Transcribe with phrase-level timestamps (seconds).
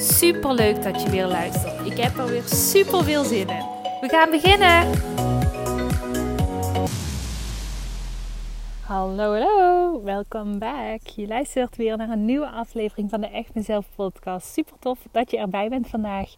[0.00, 1.86] Super leuk dat je weer luistert.
[1.86, 3.64] Ik heb er weer super veel zin in.
[4.00, 4.90] We gaan beginnen.
[8.80, 10.02] Hallo, hallo.
[10.02, 11.00] Welkom back.
[11.06, 14.52] Je luistert weer naar een nieuwe aflevering van de Echt Mezelf podcast.
[14.52, 16.34] Super tof dat je erbij bent vandaag.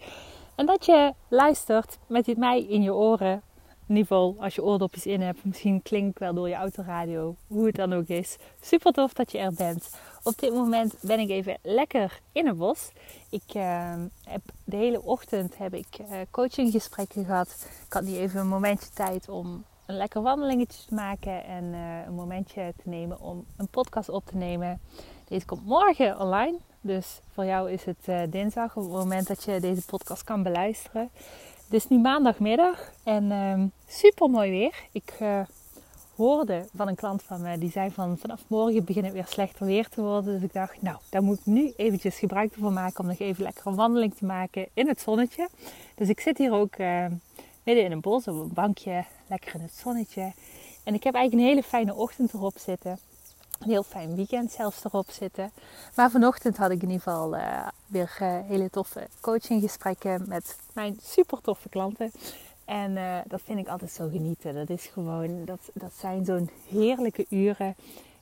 [0.55, 3.43] En dat je luistert met mij in je oren.
[3.88, 5.45] In ieder geval als je oordopjes in hebt.
[5.45, 7.37] Misschien klinkt wel door je autoradio.
[7.47, 8.37] Hoe het dan ook is.
[8.61, 9.91] Super tof dat je er bent.
[10.23, 12.91] Op dit moment ben ik even lekker in het bos.
[13.30, 13.92] Ik uh,
[14.24, 17.66] heb de hele ochtend heb ik uh, coachinggesprekken gehad.
[17.87, 22.07] Ik had niet even een momentje tijd om een lekker wandelingetje te maken en uh,
[22.07, 24.80] een momentje te nemen om een podcast op te nemen.
[25.29, 29.60] Deze komt morgen online, dus voor jou is het dinsdag op het moment dat je
[29.60, 31.10] deze podcast kan beluisteren.
[31.65, 34.74] Het is nu maandagmiddag en ehm, super mooi weer.
[34.93, 35.12] Ik
[36.21, 37.59] hoorde van een klant van me.
[37.59, 40.35] Die zei van vanaf morgen begint het weer slechter weer te worden.
[40.35, 43.43] Dus ik dacht, nou, daar moet ik nu eventjes gebruik van maken om nog even
[43.43, 45.49] lekker een wandeling te maken in het zonnetje.
[45.95, 47.07] Dus ik zit hier ook uh,
[47.62, 50.32] midden in een bos op een bankje, lekker in het zonnetje.
[50.85, 52.99] En ik heb eigenlijk een hele fijne ochtend erop zitten.
[53.59, 55.52] Een heel fijn weekend zelfs erop zitten.
[55.95, 60.99] Maar vanochtend had ik in ieder geval uh, weer uh, hele toffe coachinggesprekken met mijn
[61.02, 62.12] super toffe klanten.
[62.71, 64.54] En uh, dat vind ik altijd zo genieten.
[64.54, 67.75] Dat is gewoon, dat, dat zijn zo'n heerlijke uren.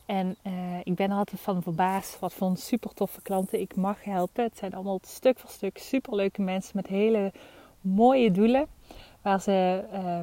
[0.06, 4.04] En uh, ik ben er altijd van verbaasd wat voor super toffe klanten ik mag
[4.04, 4.44] helpen.
[4.44, 7.32] Het zijn allemaal stuk voor stuk super leuke mensen met hele
[7.80, 8.66] mooie doelen.
[9.22, 10.20] Waar ze uh,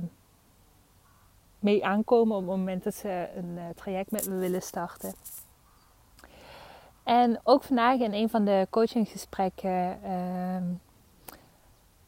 [1.60, 5.14] mee aankomen op het moment dat ze een traject met me willen starten.
[7.04, 10.64] En ook vandaag in een van de coachinggesprekken ehm,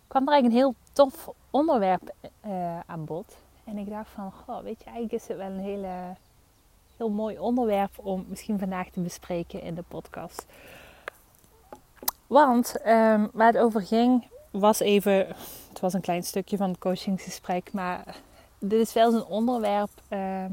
[0.07, 2.13] kwam er eigenlijk een heel tof onderwerp
[2.45, 3.37] uh, aan bod.
[3.63, 6.15] En ik dacht van, goh, weet je, eigenlijk is het wel een hele,
[6.97, 10.45] heel mooi onderwerp om misschien vandaag te bespreken in de podcast.
[12.27, 15.27] Want um, waar het over ging, was even,
[15.69, 18.15] het was een klein stukje van het coachingsgesprek, maar
[18.59, 20.45] dit is wel een onderwerp uh,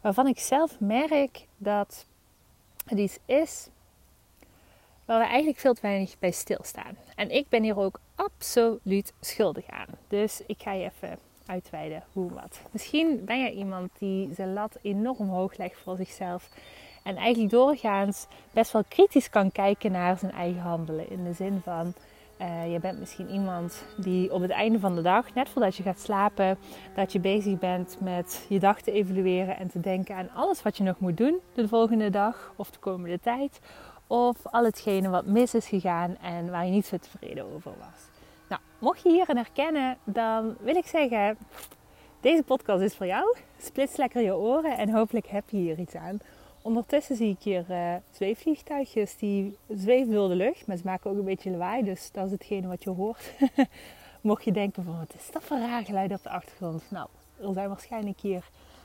[0.00, 2.06] waarvan ik zelf merk dat
[2.84, 3.68] het iets is
[5.04, 6.96] waar we eigenlijk veel te weinig bij stilstaan.
[7.16, 9.88] En ik ben hier ook absoluut schuldig aan.
[10.08, 12.60] Dus ik ga je even uitweiden hoe wat.
[12.70, 16.48] Misschien ben je iemand die zijn lat enorm hoog legt voor zichzelf.
[17.02, 21.10] En eigenlijk doorgaans best wel kritisch kan kijken naar zijn eigen handelen.
[21.10, 21.94] In de zin van,
[22.40, 25.82] uh, je bent misschien iemand die op het einde van de dag, net voordat je
[25.82, 26.58] gaat slapen,
[26.94, 30.76] dat je bezig bent met je dag te evalueren en te denken aan alles wat
[30.76, 33.60] je nog moet doen de volgende dag of de komende tijd.
[34.06, 38.00] Of al hetgene wat mis is gegaan en waar je niet zo tevreden over was.
[38.48, 41.38] Nou, mocht je hierin herkennen, dan wil ik zeggen:
[42.20, 43.36] deze podcast is voor jou.
[43.58, 46.18] Splits lekker je oren en hopelijk heb je hier iets aan.
[46.62, 51.16] Ondertussen zie ik hier uh, zweefvliegtuigjes die zweven door de lucht, maar ze maken ook
[51.16, 53.32] een beetje lawaai, dus dat is hetgene wat je hoort.
[54.20, 56.82] Mocht je denken van wat is dat voor raar geluid op de achtergrond?
[56.90, 57.08] Nou,
[57.40, 58.44] er zijn waarschijnlijk hier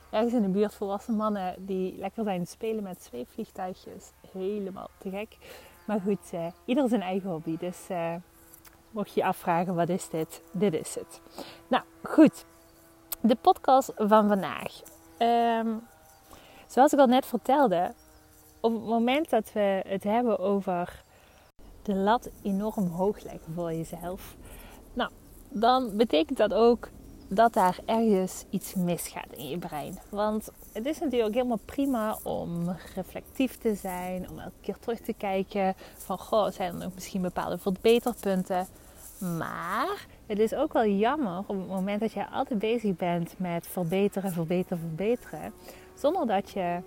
[0.10, 4.12] ergens in de buurt volwassen mannen die lekker zijn spelen met zweefvliegtuigjes.
[4.32, 5.38] Helemaal te gek.
[5.86, 7.58] Maar goed, uh, ieder zijn eigen hobby.
[7.58, 8.16] Dus uh,
[8.92, 10.42] mocht je je afvragen, wat is dit?
[10.52, 11.22] Dit is het.
[11.68, 12.46] Nou, goed.
[13.22, 14.82] De podcast van vandaag.
[15.20, 15.82] Um,
[16.68, 17.94] zoals ik al net vertelde,
[18.60, 21.04] op het moment dat we het hebben over
[21.82, 24.36] de lat enorm hoog leggen voor jezelf.
[24.94, 25.12] Nou,
[25.50, 26.90] dan betekent dat ook
[27.30, 30.00] dat daar ergens iets misgaat in je brein.
[30.10, 35.14] Want het is natuurlijk helemaal prima om reflectief te zijn, om elke keer terug te
[35.14, 38.68] kijken van goh, zijn er nog misschien bepaalde verbeterpunten.
[39.38, 43.68] Maar het is ook wel jammer op het moment dat je altijd bezig bent met
[43.68, 45.54] verbeteren, verbeteren, verbeteren,
[45.96, 46.80] zonder dat je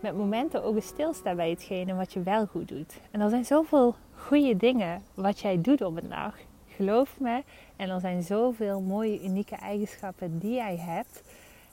[0.00, 3.00] met momenten ook eens stilstaat bij hetgene wat je wel goed doet.
[3.10, 6.34] En er zijn zoveel goede dingen wat jij doet op een dag
[6.80, 7.42] geloof me.
[7.76, 11.22] En er zijn zoveel mooie, unieke eigenschappen die jij hebt.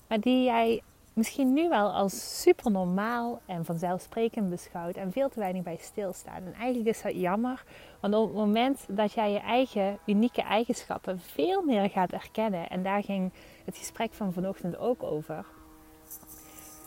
[0.08, 0.82] Maar die jij
[1.14, 4.96] misschien nu wel als super normaal en vanzelfsprekend beschouwt.
[4.96, 6.42] En veel te weinig bij stilstaat.
[6.46, 7.64] En eigenlijk is dat jammer.
[8.00, 12.70] Want op het moment dat jij je eigen unieke eigenschappen veel meer gaat erkennen.
[12.70, 13.32] En daar ging
[13.66, 15.46] het gesprek van vanochtend ook over.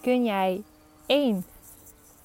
[0.01, 0.63] Kun jij
[1.07, 1.45] één,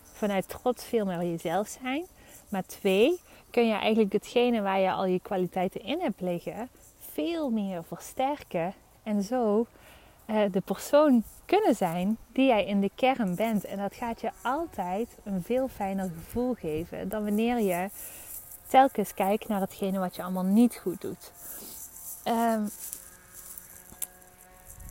[0.03, 2.05] vanuit trots veel meer jezelf zijn.
[2.49, 3.19] Maar twee,
[3.55, 6.69] kun je eigenlijk hetgene waar je al je kwaliteiten in hebt liggen,
[6.99, 8.73] veel meer versterken.
[9.03, 9.65] En zo
[10.25, 13.65] uh, de persoon kunnen zijn die jij in de kern bent.
[13.65, 17.89] En dat gaat je altijd een veel fijner gevoel geven dan wanneer je
[18.67, 21.31] telkens kijkt naar hetgene wat je allemaal niet goed doet.
[22.27, 22.69] Um,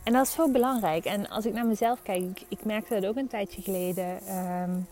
[0.03, 1.05] en dat is zo belangrijk.
[1.05, 4.37] En als ik naar mezelf kijk, ik, merkte dat ook een tijdje geleden.
[4.37, 4.87] Um,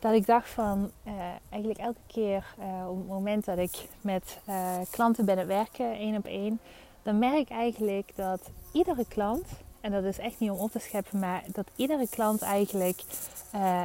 [0.00, 1.12] dat ik dacht van uh,
[1.50, 5.92] eigenlijk elke keer uh, op het moment dat ik met uh, klanten ben het werken,
[5.92, 6.60] één op één,
[7.02, 9.46] dan merk ik eigenlijk dat iedere klant,
[9.80, 13.02] en dat is echt niet om op te scheppen, maar dat iedere klant eigenlijk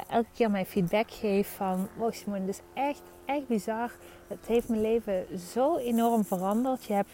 [0.09, 3.91] elke keer mij feedback geeft van wow Simone, dit is echt, echt bizar.
[4.27, 6.83] Het heeft mijn leven zo enorm veranderd.
[6.83, 7.09] Je, hebt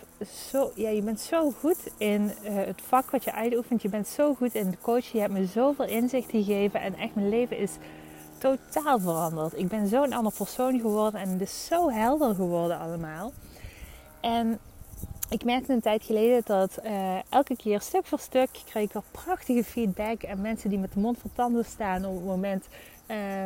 [0.49, 3.81] zo, ja, je bent zo goed in het vak wat je uitoefent.
[3.81, 5.09] Je bent zo goed in het coachen.
[5.13, 6.81] Je hebt me zoveel inzicht gegeven.
[6.81, 7.71] En echt mijn leven is
[8.41, 9.57] totaal veranderd.
[9.57, 13.31] Ik ben zo'n ander persoon geworden en het is zo helder geworden allemaal.
[14.21, 14.59] En
[15.29, 19.03] ik merkte een tijd geleden dat uh, elke keer stuk voor stuk kreeg ik wel
[19.11, 20.21] prachtige feedback.
[20.21, 22.67] En mensen die met de mond vol tanden staan op het moment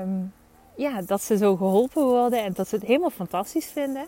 [0.02, 0.34] um,
[0.76, 2.44] ja, dat ze zo geholpen worden.
[2.44, 4.06] En dat ze het helemaal fantastisch vinden.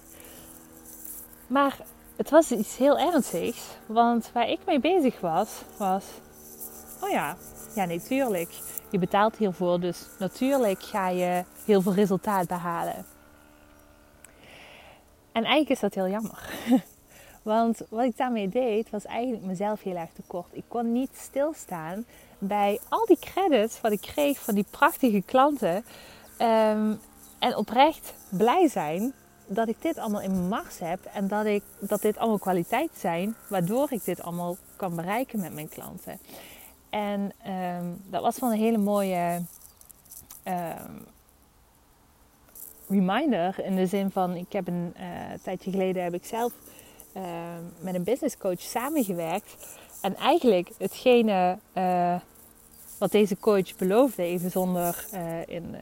[1.47, 1.77] Maar
[2.15, 3.61] het was iets heel ernstigs.
[3.85, 6.03] Want waar ik mee bezig was, was...
[7.01, 7.37] Oh ja,
[7.77, 8.49] ja nee, tuurlijk
[8.89, 13.05] je betaalt hiervoor, dus natuurlijk ga je heel veel resultaat behalen.
[15.31, 16.49] En eigenlijk is dat heel jammer.
[17.41, 20.47] Want wat ik daarmee deed, was eigenlijk mezelf heel erg tekort.
[20.51, 22.05] Ik kon niet stilstaan
[22.39, 25.85] bij al die credits wat ik kreeg van die prachtige klanten.
[26.37, 26.93] Ehm,
[27.39, 29.13] en oprecht blij zijn
[29.45, 30.99] dat ik dit allemaal in mijn macht heb.
[31.13, 35.53] En dat, ik, dat dit allemaal kwaliteiten zijn, waardoor ik dit allemaal kan bereiken met
[35.53, 36.19] mijn klanten.
[36.89, 39.41] En ehm, dat was wel een hele mooie
[40.43, 40.93] ehm,
[42.87, 43.63] reminder.
[43.63, 45.03] In de zin van, ik heb een uh,
[45.43, 46.53] tijdje geleden heb ik zelf
[47.13, 49.77] ehm, met een business coach samengewerkt.
[50.01, 52.15] En eigenlijk hetgene uh,
[52.97, 55.75] wat deze coach beloofde, even zonder uh, in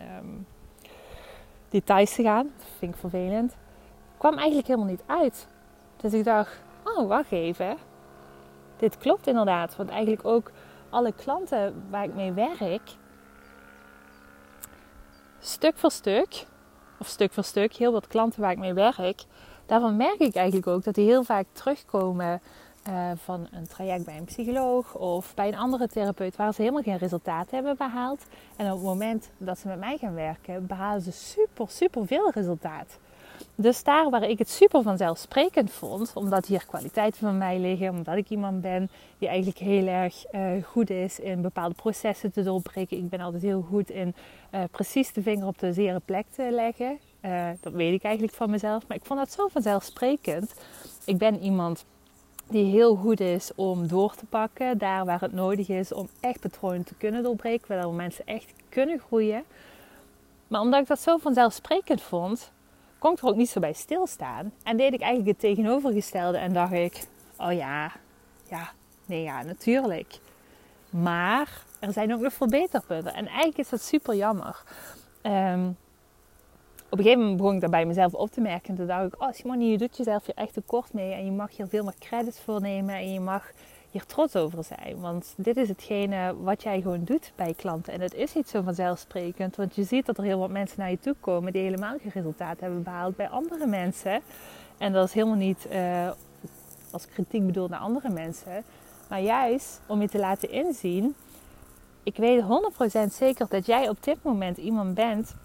[1.70, 3.56] details te gaan, vind ik vervelend,
[4.18, 5.48] kwam eigenlijk helemaal niet uit.
[5.98, 7.78] Dus ik dacht, oh wacht even.
[8.78, 9.76] Dit klopt inderdaad.
[9.76, 10.52] Want eigenlijk ook
[10.96, 12.96] alle klanten waar ik mee werk,
[15.40, 16.46] stuk voor stuk,
[17.00, 19.24] of stuk voor stuk, heel wat klanten waar ik mee werk,
[19.66, 22.42] daarvan merk ik eigenlijk ook dat die heel vaak terugkomen
[22.90, 26.84] uh, van een traject bij een psycholoog of bij een andere therapeut waar ze helemaal
[26.84, 28.26] geen resultaat hebben behaald.
[28.56, 32.32] En op het moment dat ze met mij gaan werken, behalen ze super, super veel
[32.32, 32.98] resultaat.
[33.58, 38.16] Dus daar waar ik het super vanzelfsprekend vond, omdat hier kwaliteiten van mij liggen, omdat
[38.16, 42.98] ik iemand ben die eigenlijk heel erg uh, goed is in bepaalde processen te doorbreken.
[42.98, 44.16] Ik ben altijd heel goed in
[44.52, 47.00] uh, precies de vinger op de zere plek te leggen.
[47.22, 50.54] Uh, dat weet ik eigenlijk van mezelf, maar ik vond dat zo vanzelfsprekend.
[51.06, 51.86] Ik ben iemand
[52.50, 56.40] die heel goed is om door te pakken, daar waar het nodig is om echt
[56.40, 59.44] patronen te kunnen doorbreken, waardoor mensen echt kunnen groeien.
[60.48, 62.52] Maar omdat ik dat zo vanzelfsprekend vond,
[63.06, 64.54] kon ik er ook niet zo bij stilstaan.
[64.64, 67.08] En deed ik eigenlijk het tegenovergestelde en dacht ik,
[67.38, 67.92] oh ja,
[68.50, 68.72] ja,
[69.06, 70.20] nee ja, natuurlijk.
[70.90, 73.14] Maar er zijn ook nog verbeterpunten.
[73.14, 74.64] En eigenlijk is dat super jammer.
[75.22, 75.68] Ehm,
[76.90, 78.70] op een gegeven moment begon ik dat bij mezelf op te merken.
[78.70, 81.14] En toen dacht ik, oh Simone, je doet jezelf hier echt tekort mee.
[81.14, 82.96] En je mag hier veel meer credits voor nemen.
[82.96, 83.52] En je mag
[83.96, 85.00] hier trots over zijn.
[85.00, 87.94] Want dit is hetgene wat jij gewoon doet bij klanten.
[87.94, 89.56] En het is niet zo vanzelfsprekend.
[89.56, 92.12] Want je ziet dat er heel wat mensen naar je toe komen die helemaal geen
[92.14, 94.22] resultaat hebben behaald bij andere mensen.
[94.78, 96.10] En dat is helemaal niet uh,
[96.92, 98.64] als kritiek bedoeld naar andere mensen.
[99.10, 101.16] Maar juist om je te laten inzien.
[102.04, 102.46] Ik weet 100%
[103.12, 105.36] zeker dat jij op dit moment iemand bent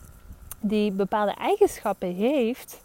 [0.61, 2.83] die bepaalde eigenschappen heeft.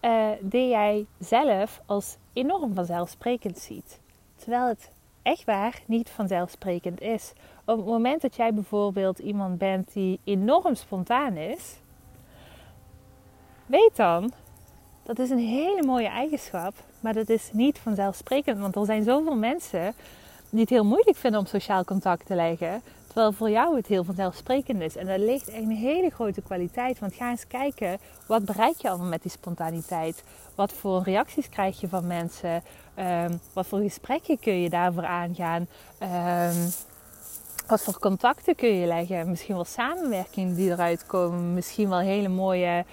[0.00, 4.00] Uh, die jij zelf als enorm vanzelfsprekend ziet.
[4.40, 4.90] Terwijl het
[5.22, 7.32] echt waar niet vanzelfsprekend is.
[7.64, 11.78] Op het moment dat jij bijvoorbeeld iemand bent die enorm spontaan is,
[13.66, 14.32] weet dan
[15.02, 18.58] dat is een hele mooie eigenschap, maar dat is niet vanzelfsprekend.
[18.58, 19.94] Want er zijn zoveel mensen
[20.50, 22.82] die het heel moeilijk vinden om sociaal contact te leggen.
[23.12, 24.96] Terwijl voor jou het heel vanzelfsprekend is.
[24.96, 26.98] En dat ligt echt een hele grote kwaliteit.
[26.98, 30.24] Want ga eens kijken, wat bereik je allemaal met die spontaniteit?
[30.54, 32.62] Wat voor reacties krijg je van mensen?
[32.98, 35.66] Um, wat voor gesprekken kun je daarvoor aangaan?
[36.02, 36.70] Um,
[37.66, 39.30] wat voor contacten kun je leggen?
[39.30, 41.54] Misschien wel samenwerkingen die eruit komen.
[41.54, 42.84] Misschien wel hele mooie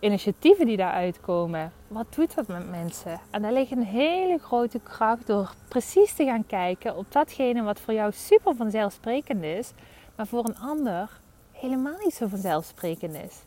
[0.00, 1.72] initiatieven die daaruit komen.
[1.88, 3.20] Wat doet dat met mensen?
[3.30, 7.80] En daar ligt een hele grote kracht door precies te gaan kijken op datgene wat
[7.80, 9.72] voor jou super vanzelfsprekend is,
[10.16, 11.20] maar voor een ander
[11.52, 13.42] helemaal niet zo vanzelfsprekend is.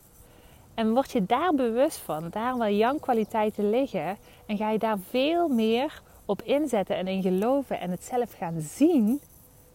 [0.74, 4.98] En word je daar bewust van, daar waar jouw kwaliteiten liggen, en ga je daar
[5.08, 9.20] veel meer op inzetten en in geloven en het zelf gaan zien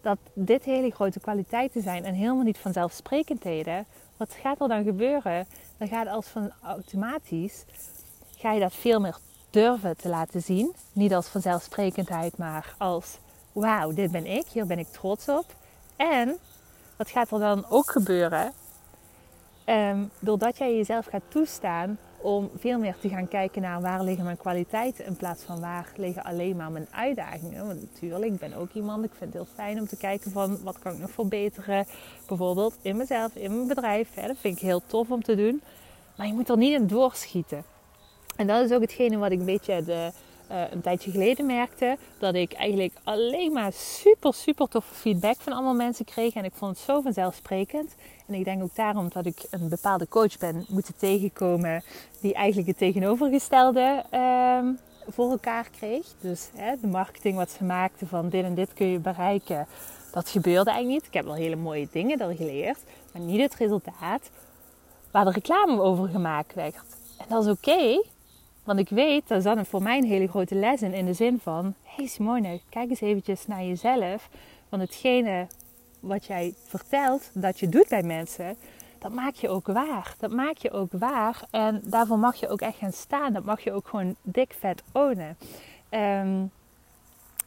[0.01, 3.85] dat dit hele grote kwaliteiten zijn en helemaal niet vanzelfsprekendheden.
[4.17, 5.47] Wat gaat er dan gebeuren?
[5.77, 7.65] Dan gaat als van automatisch,
[8.37, 9.17] ga je dat veel meer
[9.49, 10.73] durven te laten zien.
[10.93, 13.17] Niet als vanzelfsprekendheid, maar als
[13.51, 15.45] wauw, dit ben ik, hier ben ik trots op.
[15.95, 16.37] En
[16.95, 18.53] wat gaat er dan ook gebeuren?
[19.65, 24.25] Um, doordat jij jezelf gaat toestaan om veel meer te gaan kijken naar waar liggen
[24.25, 27.67] mijn kwaliteiten in plaats van waar liggen alleen maar mijn uitdagingen.
[27.67, 30.63] Want natuurlijk, ik ben ook iemand, ik vind het heel fijn om te kijken van
[30.63, 31.85] wat kan ik nog verbeteren.
[32.27, 34.13] Bijvoorbeeld in mezelf, in mijn bedrijf.
[34.13, 35.61] Dat vind ik heel tof om te doen.
[36.17, 37.63] Maar je moet er niet in doorschieten.
[38.35, 40.11] En dat is ook hetgene wat ik een beetje de,
[40.51, 41.97] uh, een tijdje geleden merkte.
[42.19, 46.33] Dat ik eigenlijk alleen maar super, super toffe feedback van allemaal mensen kreeg.
[46.33, 47.95] En ik vond het zo vanzelfsprekend.
[48.27, 51.83] En ik denk ook daarom dat ik een bepaalde coach ben moeten tegenkomen.
[52.21, 54.59] Die eigenlijk het tegenovergestelde uh,
[55.07, 56.05] voor elkaar kreeg.
[56.19, 59.67] Dus hè, de marketing wat ze maakten van dit en dit kun je bereiken.
[60.11, 61.07] Dat gebeurde eigenlijk niet.
[61.07, 62.79] Ik heb wel hele mooie dingen er geleerd.
[63.11, 64.29] Maar niet het resultaat
[65.11, 66.75] waar de reclame over gemaakt werd.
[67.17, 68.01] En dat is oké.
[68.65, 71.05] Want ik weet, dat is dan voor mij een hele grote les in.
[71.05, 74.29] De zin van, hey Simone, kijk eens eventjes naar jezelf.
[74.69, 75.47] Want hetgene
[75.99, 78.55] wat jij vertelt dat je doet bij mensen,
[78.99, 80.15] dat maak je ook waar.
[80.19, 81.43] Dat maak je ook waar.
[81.51, 83.33] En daarvoor mag je ook echt gaan staan.
[83.33, 85.37] Dat mag je ook gewoon dik vet ownen.
[85.89, 86.43] Ehm,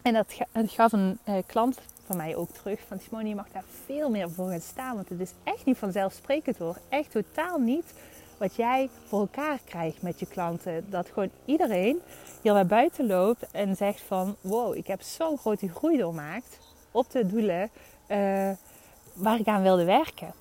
[0.03, 2.81] en dat, gaf een uh, klant van mij ook terug.
[2.89, 4.95] Van Simone, je mag daar veel meer voor gaan staan.
[4.95, 6.77] Want het is echt niet vanzelfsprekend hoor.
[6.89, 7.93] Echt totaal niet
[8.39, 10.91] wat jij voor elkaar krijgt met je klanten.
[10.91, 12.01] Dat gewoon iedereen
[12.43, 14.37] hier naar buiten loopt en zegt van...
[14.41, 16.59] Wow, ik heb zo'n grote groei doormaakt
[16.91, 17.71] op de doelen
[18.09, 18.51] uh,
[19.15, 20.33] waar ik aan wilde werken.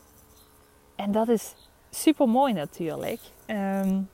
[0.95, 1.55] En dat is
[1.89, 3.19] super mooi natuurlijk.
[3.47, 4.09] Um,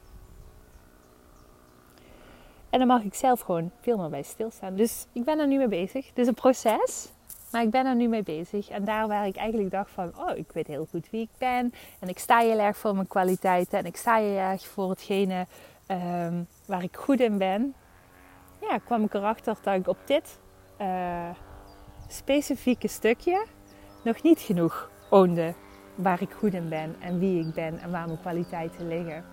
[2.70, 4.76] en dan mag ik zelf gewoon veel meer bij stilstaan.
[4.76, 6.08] Dus ik ben er nu mee bezig.
[6.08, 7.12] Het is een proces.
[7.54, 8.70] Maar ik ben er nu mee bezig.
[8.70, 11.74] En daar waar ik eigenlijk dacht van, oh, ik weet heel goed wie ik ben.
[12.00, 13.80] En ik sta heel erg voor mijn kwaliteiten.
[13.80, 15.46] En ik sta heel erg voor hetgene
[15.88, 17.76] um, waar ik goed in ben.
[18.62, 20.40] Ja, kwam ik erachter dat ik op dit
[20.82, 21.30] uh,
[22.08, 23.46] specifieke stukje
[24.04, 25.54] nog niet genoeg oonde
[25.96, 29.24] waar ik goed in ben en wie ik ben en waar mijn kwaliteiten liggen.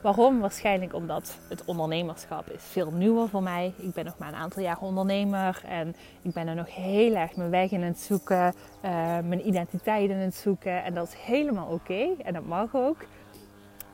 [0.00, 0.40] Waarom?
[0.40, 3.72] Waarschijnlijk omdat het ondernemerschap is veel nieuwer voor mij.
[3.76, 7.36] Ik ben nog maar een aantal jaar ondernemer en ik ben er nog heel erg
[7.36, 8.90] mijn weg in het zoeken, uh,
[9.24, 10.84] mijn identiteit in het zoeken.
[10.84, 13.04] En dat is helemaal oké en dat mag ook.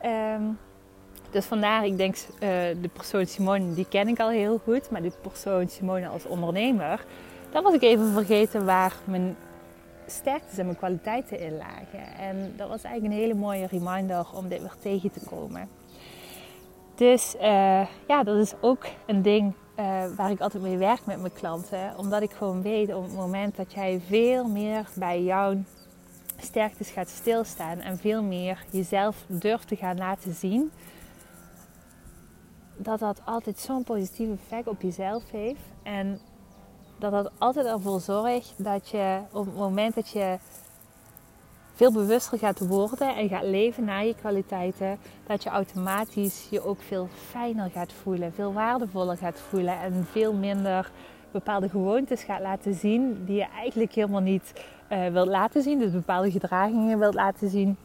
[0.05, 0.57] Um,
[1.31, 2.39] dus vandaar, ik denk, uh,
[2.81, 4.89] de persoon Simone, die ken ik al heel goed.
[4.89, 7.05] Maar de persoon Simone als ondernemer,
[7.51, 9.35] dan was ik even vergeten waar mijn
[10.05, 12.17] sterktes en mijn kwaliteiten in lagen.
[12.17, 15.69] En dat was eigenlijk een hele mooie reminder om dit weer tegen te komen.
[16.95, 17.41] Dus uh,
[18.07, 21.97] ja, dat is ook een ding uh, waar ik altijd mee werk met mijn klanten.
[21.97, 25.55] Omdat ik gewoon weet op het moment dat jij veel meer bij jouw
[26.37, 30.71] sterktes gaat stilstaan en veel meer jezelf durft te gaan laten zien,
[32.77, 35.61] dat dat altijd zo'n positief effect op jezelf heeft.
[35.83, 36.19] En
[37.03, 40.37] dat dat altijd ervoor zorgt dat je op het moment dat je
[41.73, 46.81] veel bewuster gaat worden en gaat leven naar je kwaliteiten, dat je automatisch je ook
[46.81, 50.91] veel fijner gaat voelen, veel waardevoller gaat voelen en veel minder
[51.31, 54.53] bepaalde gewoontes gaat laten zien die je eigenlijk helemaal niet
[54.89, 57.77] uh, wilt laten zien, dus bepaalde gedragingen wilt laten zien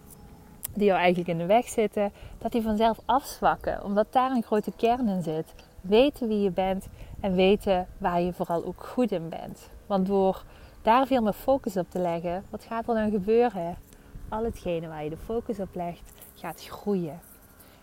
[0.75, 4.73] die jou eigenlijk in de weg zitten, dat die vanzelf afzwakken, omdat daar een grote
[4.77, 5.55] kern in zit.
[5.81, 6.87] Weten wie je bent
[7.21, 9.71] en weten waar je vooral ook goed in bent.
[9.87, 10.45] Want door
[10.83, 13.77] daar veel meer focus op te leggen, wat gaat er dan gebeuren?
[14.29, 17.21] Al hetgene waar je de focus op legt, gaat groeien.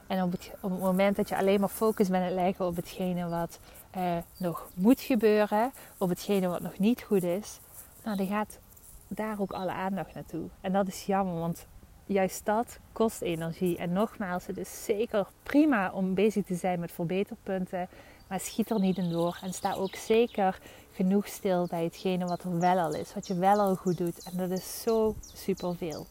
[0.07, 3.27] En op het, op het moment dat je alleen maar focus bent leggen op hetgene
[3.29, 3.59] wat
[3.91, 7.59] eh, nog moet gebeuren, op hetgene wat nog niet goed is,
[8.03, 8.59] nou, dan gaat
[9.07, 10.47] daar ook alle aandacht naartoe.
[10.61, 11.67] En dat is jammer, want
[12.05, 13.77] juist dat kost energie.
[13.77, 17.87] En nogmaals, het is zeker prima om bezig te zijn met verbeterpunten.
[18.27, 19.37] Maar schiet er niet in door.
[19.41, 20.59] En sta ook zeker
[20.91, 23.13] genoeg stil bij hetgene wat er wel al is.
[23.13, 24.23] Wat je wel al goed doet.
[24.23, 26.05] En dat is zo superveel.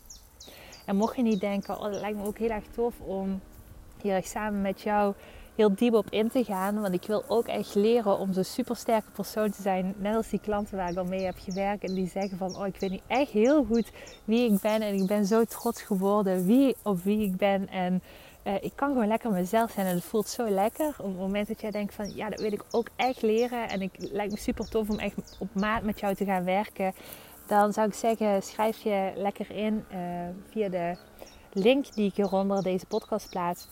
[0.86, 3.40] En mocht je niet denken, oh, dat lijkt me ook heel erg tof om
[4.02, 5.14] hier samen met jou
[5.54, 6.80] heel diep op in te gaan.
[6.80, 9.94] Want ik wil ook echt leren om zo'n supersterke persoon te zijn.
[9.96, 11.84] Net als die klanten waar ik al mee heb gewerkt.
[11.84, 13.90] En die zeggen van, oh ik weet niet echt heel goed
[14.24, 14.82] wie ik ben.
[14.82, 17.68] En ik ben zo trots geworden wie, op wie ik ben.
[17.68, 18.02] En
[18.44, 19.86] uh, ik kan gewoon lekker mezelf zijn.
[19.86, 20.94] En het voelt zo lekker.
[20.98, 23.68] Op het moment dat jij denkt van, ja dat wil ik ook echt leren.
[23.68, 26.94] En het lijkt me super tof om echt op maat met jou te gaan werken.
[27.46, 29.98] Dan zou ik zeggen, schrijf je lekker in uh,
[30.50, 30.96] via de
[31.52, 33.68] link die ik hieronder deze podcast plaats.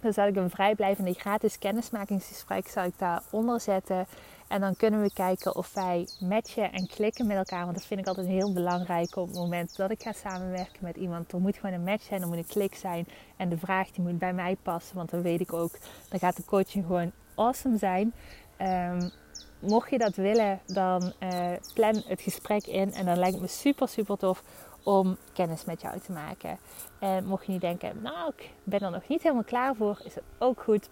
[0.00, 4.06] Dan zal ik een vrijblijvende gratis kennismakingsgesprek zal ik daaronder zetten.
[4.48, 7.64] En dan kunnen we kijken of wij matchen en klikken met elkaar.
[7.64, 10.96] Want dat vind ik altijd heel belangrijk op het moment dat ik ga samenwerken met
[10.96, 11.32] iemand.
[11.32, 13.08] Er moet gewoon een match zijn, er moet een klik zijn.
[13.36, 14.96] En de vraag die moet bij mij passen.
[14.96, 15.78] Want dan weet ik ook,
[16.08, 18.12] dan gaat de coaching gewoon awesome zijn.
[18.60, 19.10] Um,
[19.58, 22.94] mocht je dat willen, dan uh, plan het gesprek in.
[22.94, 24.42] En dan lijkt het me super, super tof
[24.82, 26.58] om kennis met jou te maken.
[26.98, 30.14] En mocht je niet denken, nou, ik ben er nog niet helemaal klaar voor, is
[30.14, 30.88] dat ook goed.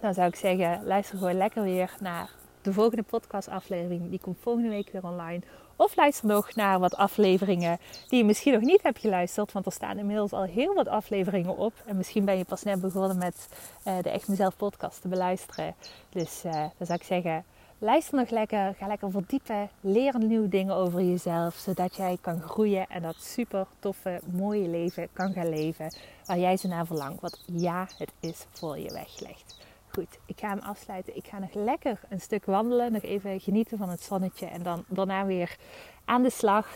[0.00, 2.30] Dan zou ik zeggen, luister gewoon lekker weer naar
[2.66, 4.10] de volgende podcastaflevering.
[4.10, 5.40] Die komt volgende week weer online.
[5.76, 9.52] Of luister nog naar wat afleveringen die je misschien nog niet hebt geluisterd.
[9.52, 11.72] Want er staan inmiddels al heel wat afleveringen op.
[11.86, 13.48] En misschien ben je pas net begonnen met
[13.86, 15.74] uh, de Echt Mezelf podcast te beluisteren.
[16.08, 17.44] Dus uh, dan zou ik zeggen,
[17.78, 18.74] luister nog lekker.
[18.78, 19.68] Ga lekker verdiepen.
[19.80, 21.54] Leer nieuwe dingen over jezelf.
[21.54, 25.94] Zodat jij kan groeien en dat super toffe, mooie leven kan gaan leven.
[26.24, 27.20] Waar jij zo naar verlangt.
[27.20, 29.65] Want ja, het is voor je weggelegd.
[29.96, 31.16] Goed, ik ga hem afsluiten.
[31.16, 32.92] Ik ga nog lekker een stuk wandelen.
[32.92, 34.46] Nog even genieten van het zonnetje.
[34.46, 35.56] En dan daarna weer
[36.04, 36.68] aan de slag.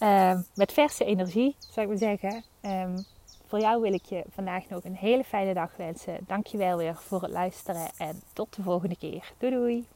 [0.00, 2.44] Uh, met verse energie, zou ik maar zeggen.
[2.62, 3.04] Um,
[3.46, 6.18] voor jou wil ik je vandaag nog een hele fijne dag wensen.
[6.26, 7.90] Dankjewel weer voor het luisteren.
[7.98, 9.32] En tot de volgende keer.
[9.38, 9.95] Doei doei!